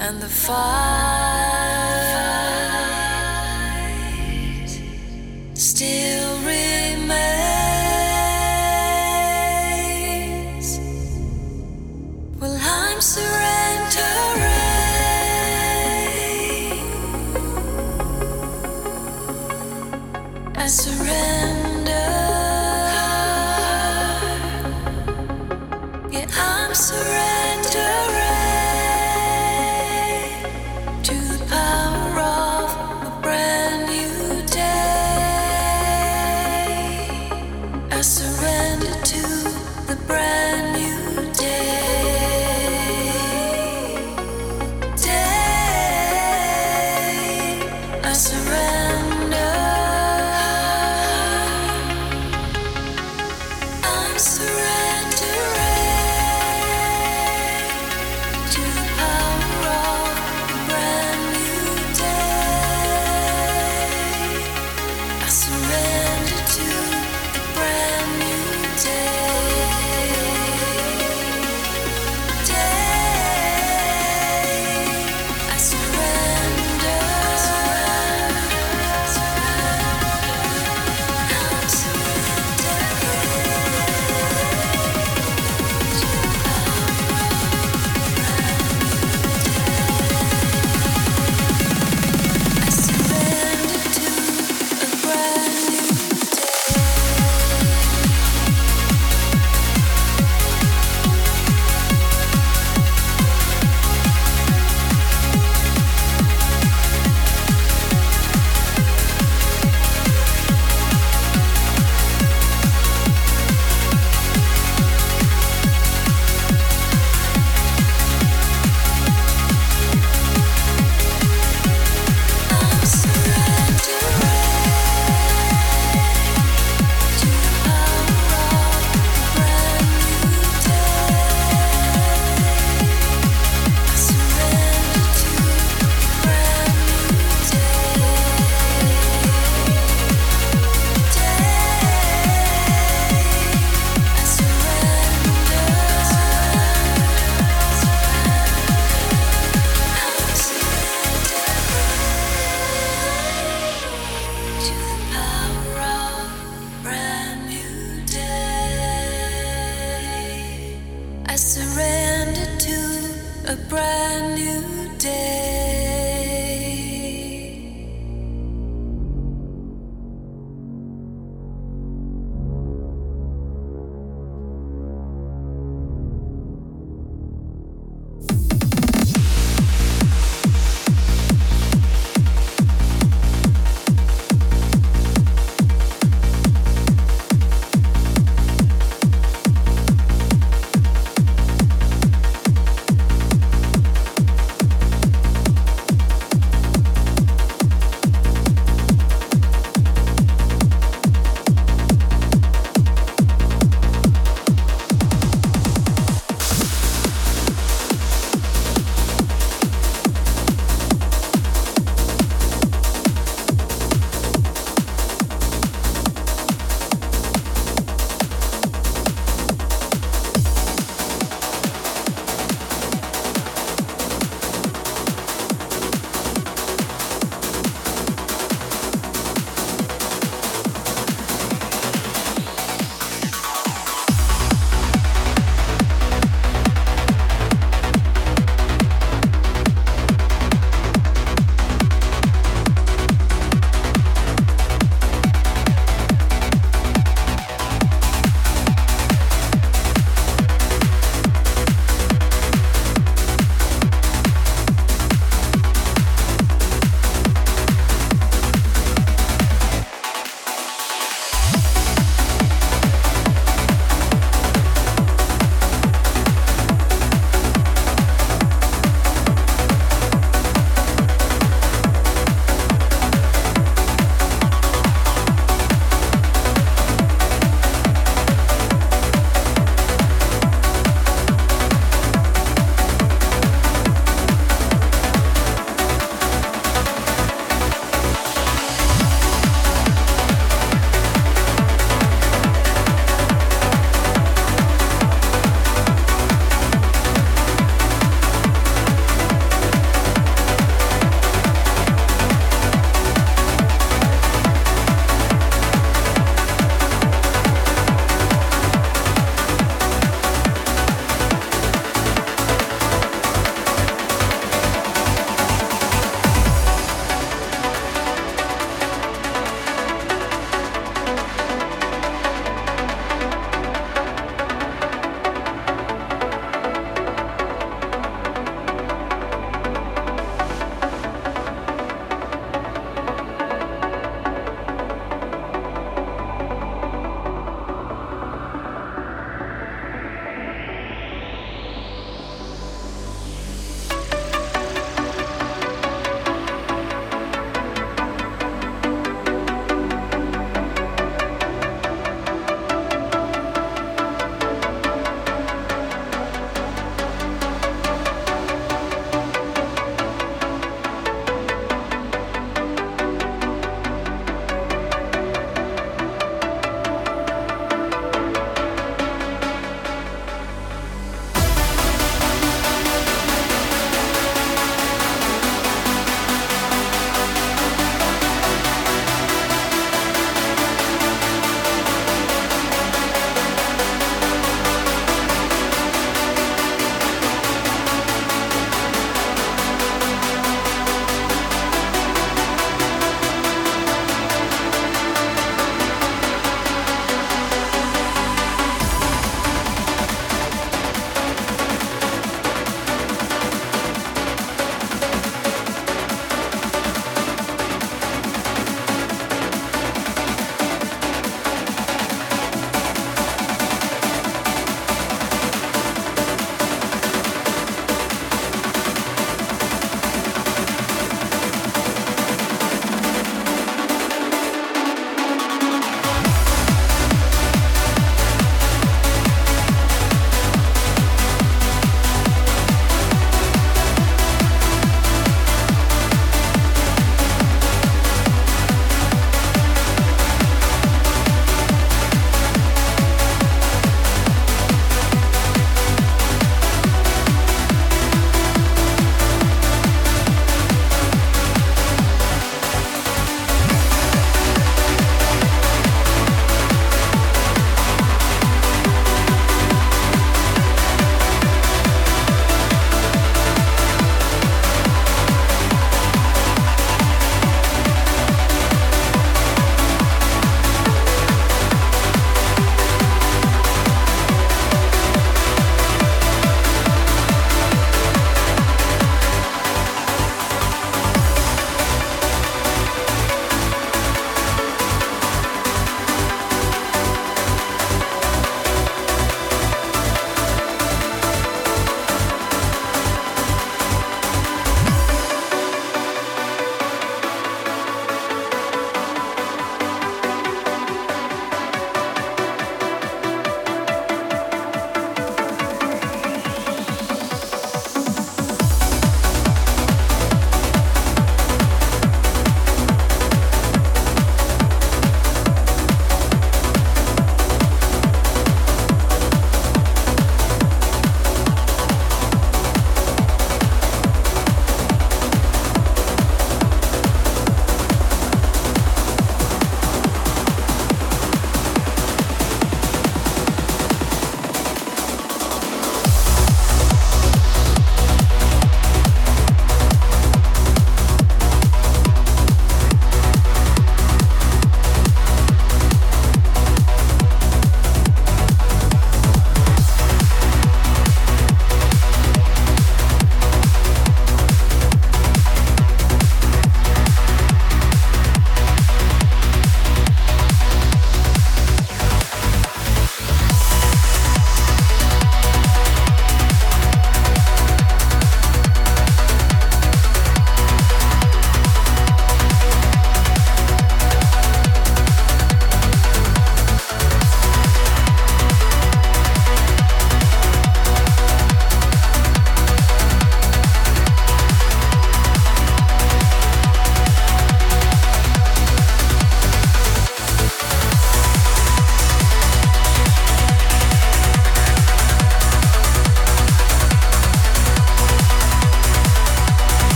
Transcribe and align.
and 0.00 0.20
the 0.20 0.28
fire. 0.28 1.87